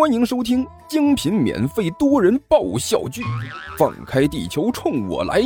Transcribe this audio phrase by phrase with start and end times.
[0.00, 3.20] 欢迎收听精品免费多人爆笑剧
[3.76, 5.42] 《放开地球冲我来》，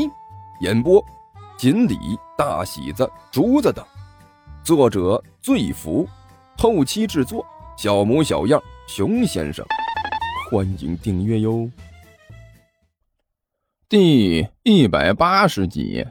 [0.60, 1.04] 演播：
[1.58, 1.98] 锦鲤、
[2.38, 3.84] 大喜子、竹子等，
[4.62, 6.08] 作者：醉福，
[6.56, 7.44] 后期制作：
[7.76, 9.66] 小模小样、熊先生。
[10.48, 11.68] 欢迎订阅哟。
[13.88, 16.06] 第一百八十集，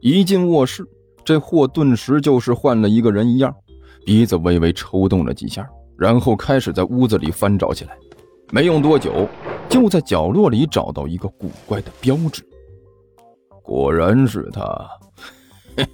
[0.00, 0.88] 一进卧室，
[1.24, 3.52] 这货顿时就是换了一个人一样，
[4.06, 5.68] 鼻子微微抽动了几下。
[5.96, 7.96] 然后开始在屋子里翻找起来，
[8.50, 9.28] 没用多久，
[9.68, 12.42] 就在角落里找到一个古怪的标志。
[13.62, 14.88] 果然是他，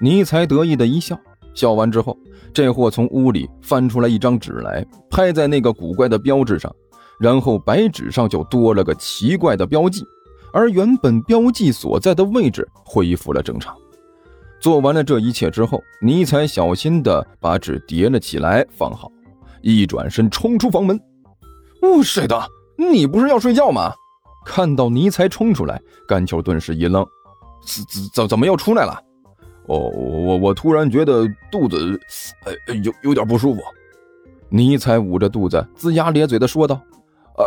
[0.00, 1.18] 尼才得意的一笑。
[1.54, 2.16] 笑完之后，
[2.52, 6.74] 这货从屋里翻出来一张纸来，拍在那个古怪的标志上，
[7.18, 10.04] 然后白纸上就多了个奇怪的标记，
[10.52, 13.74] 而原本标记所在的位置恢复了正常。
[14.66, 19.08] 做完了这一切之后，尼采小心地把纸叠了起来，放好，
[19.62, 21.00] 一转身冲出房门。
[21.82, 22.36] 哦，谁的？
[22.76, 23.92] 你不是要睡觉吗？
[24.44, 27.06] 看到尼采冲出来，甘球顿时一愣
[27.64, 29.00] ：“怎怎怎怎么又出来了
[29.70, 32.00] ？”“哦，我我突然觉得肚子，
[32.44, 33.60] 呃，有有点不舒服。”
[34.50, 36.82] 尼采捂着肚子，龇牙咧嘴地说道：“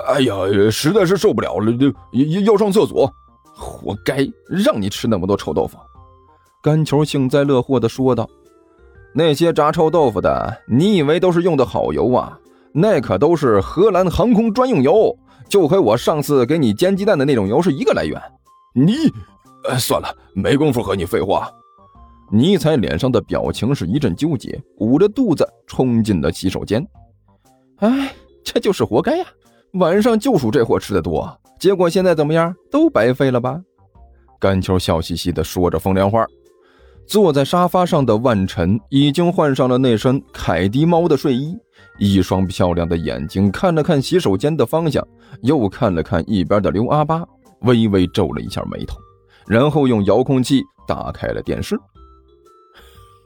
[0.08, 0.36] 哎呀，
[0.72, 1.70] 实在是受不了了，
[2.14, 3.14] 要要上厕所。
[3.54, 5.78] 活该，让你吃那么多臭豆腐。”
[6.62, 8.30] 甘球幸灾乐祸地说道
[9.16, 12.38] ：“那些炸臭豆腐的，你以为都是用的好油啊？
[12.74, 18.22] 那可都是荷兰航空专用油，就和我上次给你煎鸡蛋的那种油是一个来源。
[18.74, 18.94] 你……
[19.70, 21.50] 呃，算了，没工夫和你废话。”
[22.30, 26.86] 尼采脸上的表情是一阵纠结，捂着肚子冲进了洗手间。
[27.78, 29.26] 哎，这就是活该呀！
[29.76, 32.54] 晚上就属这货吃的多，结果现在怎么样？
[32.70, 33.62] 都白费了吧？
[34.40, 36.26] 甘球笑嘻嘻地说着风凉话。
[37.10, 41.58] 坐在沙发上的万晨已经换上了那身凯迪猫的睡衣，
[41.98, 45.04] 一双漂亮的眼睛看了看洗手间的方向，
[45.42, 47.26] 又看了看一边的刘阿八，
[47.62, 48.96] 微微皱了一下眉头，
[49.48, 51.76] 然后用遥控器打开了电视。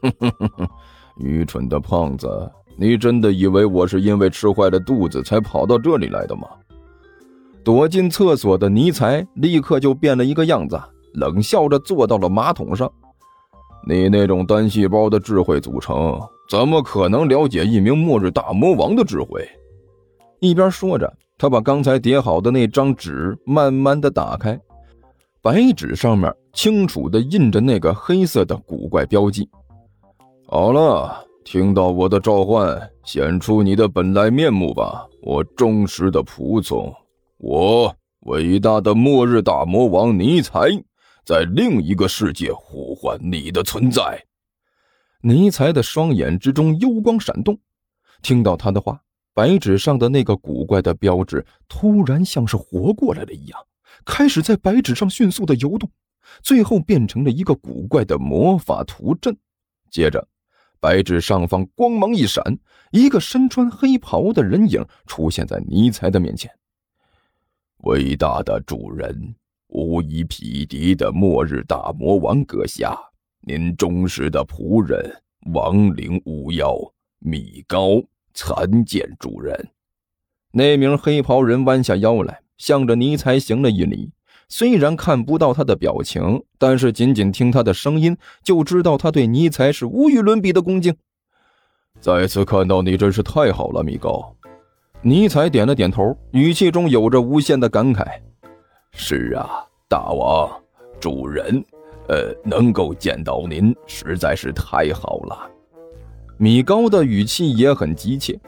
[0.00, 0.68] 哼哼哼哼，
[1.18, 6.48] 愚蠢的胖子，你真的以为我是因为吃坏了肚子才跑到这里来的吗？
[7.62, 10.80] 躲进厕所的尼才立刻就变了一个样子，
[11.12, 12.90] 冷笑着坐到了马桶上。
[13.86, 16.18] 你那种单细胞的智慧组成，
[16.48, 19.46] 怎么可能了解一名末日大魔王的智慧？
[20.40, 24.58] 一边说着，他把刚才叠好的那张纸慢慢的打开，
[25.42, 29.48] 白纸上面清楚的印着那个黑色的古怪标记。
[30.46, 36.90] 好了，听到我的召唤，显出你的本来面目吧，我忠实的仆从，
[37.38, 40.70] 我伟大的末日大魔王尼采。
[41.24, 44.24] 在另一个世界呼唤你的存在，
[45.22, 47.58] 尼才的双眼之中幽光闪动。
[48.20, 49.02] 听到他的话，
[49.32, 53.58] 白纸上的那个古怪的标志突然像是活过来了一样，
[54.04, 55.90] 开始在白纸上迅速的游动，
[56.42, 59.36] 最后变成了一个古怪的魔法图阵。
[59.90, 60.28] 接着，
[60.78, 62.58] 白纸上方光芒一闪，
[62.90, 66.50] 一个身穿黑袍的人影出现在尼才的面前。
[67.78, 69.34] 伟大的主人。
[69.74, 72.96] 无以匹敌的末日大魔王阁下，
[73.40, 75.20] 您忠实的仆人
[75.52, 76.76] 亡灵巫妖
[77.18, 78.00] 米高
[78.32, 79.68] 参见主人。
[80.52, 84.12] 那名黑袍人弯下腰来，向着尼才行了一礼。
[84.48, 90.94] 虽然看不到他的表情，但是仅仅听他的声音，就知道他对尼才是无与伦比的恭敬。
[91.98, 94.36] 再次看到你，真是太好了，米高。
[95.02, 98.20] 尼才点了点头，语气中有着无限的感慨。
[98.96, 100.48] 是啊，大王，
[101.00, 101.62] 主人，
[102.08, 105.50] 呃，能够见到您实在是太好了。
[106.38, 108.38] 米高的语气也很急切。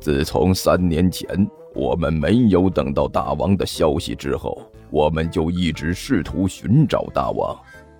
[0.00, 1.26] 自从三年前
[1.74, 7.54] 我们没有等到大王的消息之后，我们就一直试图寻找大王。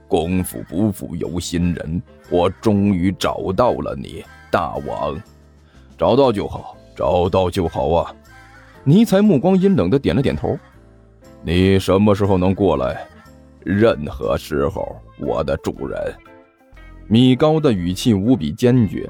[0.07, 5.21] 功夫不负有心人，我终于找到了你，大王。
[5.99, 8.15] 找到就好，找到就好啊！
[8.85, 10.57] 尼才目光阴冷的点了点头。
[11.47, 13.07] 你什么时候能过来？
[13.63, 16.15] 任何时候，我的主人。
[17.07, 19.07] 米高的语气无比坚决。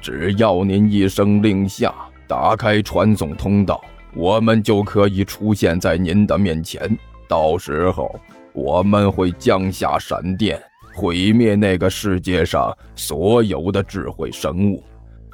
[0.00, 1.94] 只要您一声令下，
[2.26, 3.84] 打开传送通道，
[4.14, 6.98] 我们就可以出现在您的面前。
[7.28, 8.18] 到时候，
[8.54, 10.58] 我们会降下闪电，
[10.94, 14.82] 毁灭那个世界上所有的智慧生物。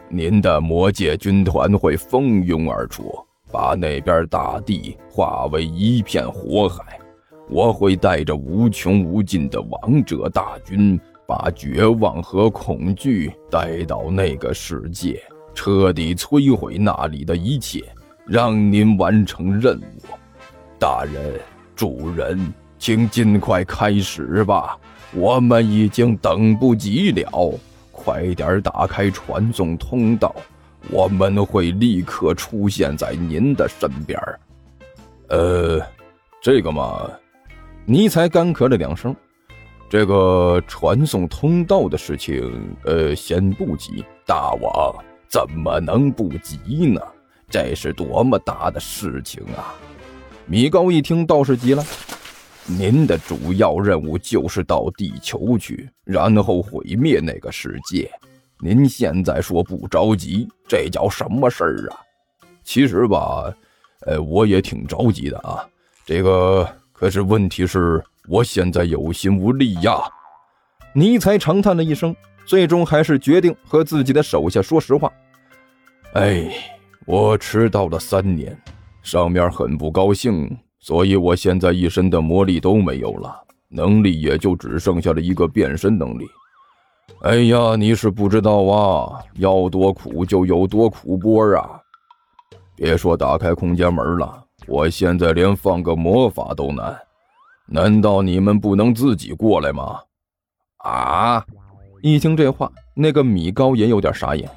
[0.09, 3.15] 您的魔界军团会蜂拥而出。
[3.51, 6.99] 把那边大地化为一片火海，
[7.49, 15.23] 我会带着无穷无尽的王者大军把绝望和恐惧带到那个世界，
[15.55, 17.83] 彻底摧毁那里的一切，
[18.27, 20.15] 让您完成任务。
[20.79, 21.41] 大人，
[21.75, 24.79] 主人，请尽快开始吧，
[25.15, 27.59] 我们已经等不及了。
[27.91, 30.35] 快点打开传送通道，
[30.91, 34.19] 我们会立刻出现在您的身边。
[35.29, 35.81] 呃，
[36.41, 37.11] 这个嘛，
[37.85, 39.15] 尼才干咳了两声。
[39.91, 44.05] 这个传送通道的事情，呃，先不急。
[44.27, 44.95] 大王
[45.29, 47.01] 怎么能不急呢？
[47.49, 49.75] 这是多么大的事情啊！
[50.45, 51.83] 米高一听，倒是急了。
[52.67, 58.11] 您的主要任务就是到地球去，然后毁灭那个世界。
[58.61, 62.01] 您现在说不着急，这叫什么事儿啊？
[62.65, 63.53] 其实吧，
[64.07, 65.67] 呃，我也挺着急的啊。
[66.05, 68.03] 这个可是问题是。
[68.31, 69.99] 我现在有心无力呀，
[70.93, 72.15] 尼才长叹了一声，
[72.45, 75.11] 最终还是决定和自己的手下说实话。
[76.13, 76.47] 哎，
[77.07, 78.55] 我迟到了三年，
[79.03, 83.35] 上面很不高兴，所以我现在一身的魔力都没有了，
[83.71, 86.27] 能力也就只剩下了一个变身能力。
[87.23, 91.81] 哎呀，你是不知道啊，要多苦就有多苦波啊！
[92.77, 96.97] 别说打开空间门了，我现在连放个魔法都难。
[97.67, 100.01] 难道你们不能自己过来吗？
[100.79, 101.45] 啊！
[102.03, 104.49] 一听这话，那个米高也有点傻眼。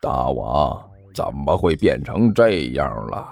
[0.00, 0.80] 大王
[1.12, 3.26] 怎么会变成这样了？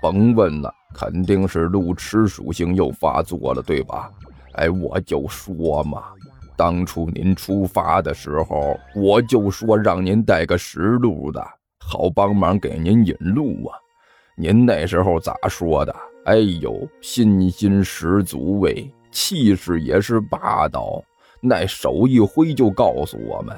[0.00, 4.08] 甭问了，肯定是路痴属性又发作了，对吧？
[4.52, 6.04] 哎，我就说嘛，
[6.56, 11.44] 当初您出发的时候，我就说让您带个识路的，
[11.78, 13.76] 好帮忙给您引路啊。
[14.36, 15.94] 您那时候咋说的？
[16.24, 21.02] 哎呦，信心十足喂，气势也是霸道。
[21.40, 23.54] 那手一挥就告诉我们：“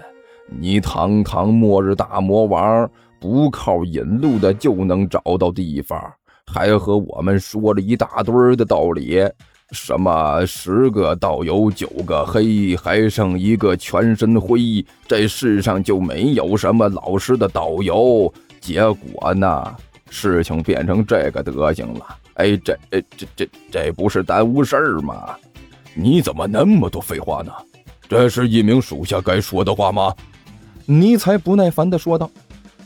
[0.59, 2.91] 你堂堂末日大魔王，
[3.21, 6.01] 不靠引路的就能找到地方。”
[6.53, 9.21] 还和我们说了一大堆的道理，
[9.73, 18.33] 什么十个道友九个黑，还剩一个全身灰，这世上就没有什么老实的导游。
[18.61, 19.77] 结果呢，
[20.09, 22.07] 事情变成这个德行了。
[22.35, 25.37] 哎，这、这、这、这不是耽误事儿吗？
[25.95, 27.53] 你怎么那么多废话呢？
[28.09, 30.15] 这是一名属下该说的话吗？
[30.85, 32.31] 尼才不耐烦地说道：“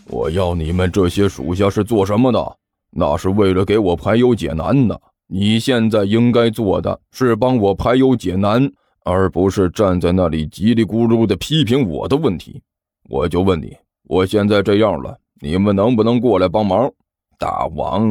[0.08, 2.56] 我要你们这些属下是做什么的？
[2.90, 4.98] 那是为了给我排忧解难的。
[5.32, 8.68] 你现在应该做的是帮我排忧解难，
[9.04, 12.60] 而不是站在那里叽里咕噜的批评我的问题。
[13.08, 13.76] 我就问你，
[14.08, 16.92] 我现在这样了，你们能不能过来帮忙？
[17.38, 18.10] 大王。”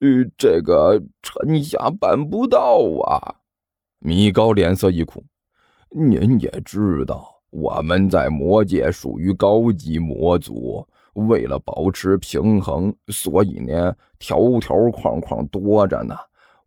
[0.00, 3.34] 呃，这个臣下办不到啊！
[3.98, 5.22] 米高脸色一苦，
[5.90, 16.16] 您也知道，我们在魔界属于高级魔族，为了保持平衡，所以呢，条条框框多着呢。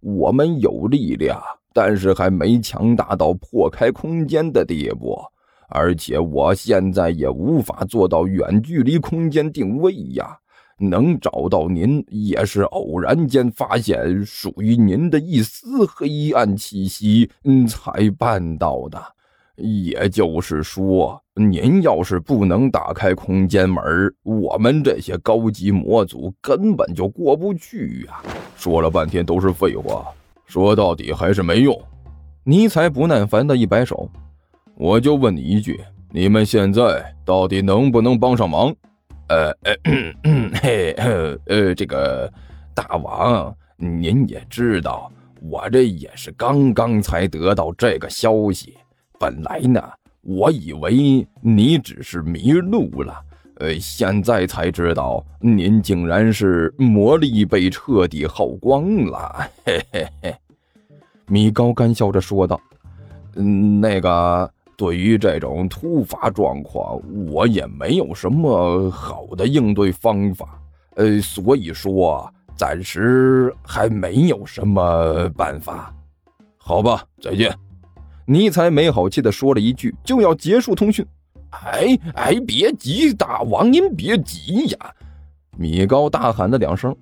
[0.04, 1.42] 我们有力量，
[1.74, 5.18] 但是还没强大到破开空间的地步，
[5.70, 10.38] 而且我现在也无法做到远距离空间定位呀。
[10.78, 19.02] 能找到您，也是偶然间发现属于您的一丝黑暗气息，嗯，才办到的。
[19.56, 23.84] 也就是说，您要是不能打开空间门，
[24.24, 28.22] 我们这些高级魔族根本就过不去呀。
[28.56, 30.08] 说了半天都是废话，
[30.46, 31.80] 说到底还是没用。
[32.44, 34.10] 尼采不耐烦的一摆手，
[34.76, 35.80] 我就问你一句：
[36.12, 38.74] 你们现在到底能不能帮上忙？
[39.30, 39.74] 呃呃，
[40.62, 40.92] 嘿，
[41.48, 42.32] 呃，这个
[42.76, 45.12] 大王，您也知道，
[45.42, 48.76] 我这也是刚刚才得到这个消息。
[49.20, 49.82] 本来呢，
[50.22, 53.20] 我以为你只是迷路了，
[53.56, 59.50] 呃，现在才知道您竟然是魔力被彻底耗光了。
[59.66, 60.36] 嘿嘿嘿，
[61.28, 62.60] 米高干笑着说道
[63.36, 70.60] ：“嗯，那个。”对于这种突发状况，我也没有什么好的应对方法，
[70.96, 75.94] 呃，所以说暂时还没有什么办法。
[76.58, 77.56] 好吧，再见。
[78.26, 81.06] 尼才没好气的说了一句，就要结束通讯。
[81.52, 84.78] 哎哎，别急，大王您别急呀！
[85.58, 86.96] 米高大喊了两声。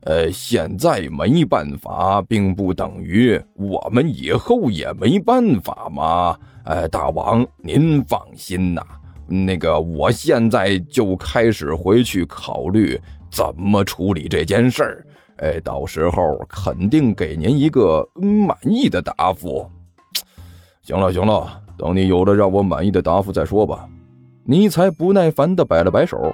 [0.00, 6.36] 呃，现在没办法，并不等于我们以后也没办法嘛。
[6.64, 8.82] 呃，大王您放心呐，
[9.26, 15.06] 那个我现在就开始回去考虑怎么处理这件事儿。
[15.36, 19.66] 哎，到时候肯定给您一个满意的答复。
[20.84, 23.88] 行了行了，等你有了让我满意的答复再说吧。
[24.44, 26.30] 尼才不耐烦地摆了摆手，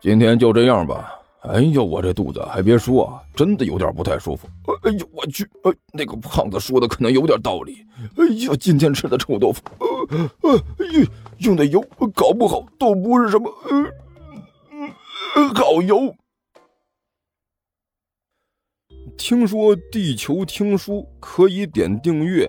[0.00, 1.12] 今天就这样吧。
[1.40, 4.46] 哎呦，我这肚子还别说啊，真的有点不太舒服。
[4.84, 5.42] 哎呦，我去！
[5.64, 7.84] 哎，那个胖子说的可能有点道理。
[8.16, 9.60] 哎呀，今天吃的臭豆腐，
[10.40, 11.06] 呃呃，用
[11.38, 13.52] 用的油搞不好都不是什么
[15.34, 16.14] 呃好油。
[19.18, 22.48] 听说地球听书可以点订阅，